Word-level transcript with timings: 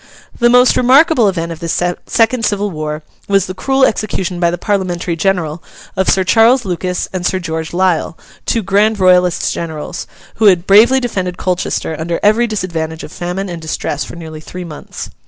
The 0.39 0.49
most 0.49 0.75
remarkable 0.77 1.29
event 1.29 1.51
of 1.51 1.59
this 1.59 1.79
second 2.07 2.43
civil 2.43 2.71
war 2.71 3.03
was 3.27 3.45
the 3.45 3.53
cruel 3.53 3.85
execution 3.85 4.39
by 4.39 4.49
the 4.49 4.57
Parliamentary 4.57 5.15
General, 5.15 5.61
of 5.95 6.09
Sir 6.09 6.23
Charles 6.23 6.65
Lucas 6.65 7.07
and 7.13 7.23
Sir 7.23 7.37
George 7.37 7.71
Lisle, 7.71 8.17
two 8.47 8.63
grand 8.63 8.99
Royalist 8.99 9.53
generals, 9.53 10.07
who 10.37 10.45
had 10.45 10.65
bravely 10.65 10.99
defended 10.99 11.37
Colchester 11.37 11.95
under 11.99 12.19
every 12.23 12.47
disadvantage 12.47 13.03
of 13.03 13.11
famine 13.11 13.47
and 13.47 13.61
distress 13.61 14.03
for 14.03 14.15
nearly 14.15 14.41
three 14.41 14.63
months. 14.65 15.11